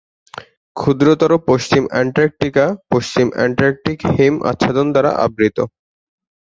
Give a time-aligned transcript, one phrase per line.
[0.75, 5.57] ক্ষুদ্রতর পশ্চিম অ্যান্টার্কটিকা পশ্চিম অ্যান্টার্কটিক হিম আচ্ছাদন দ্বারা আবৃত।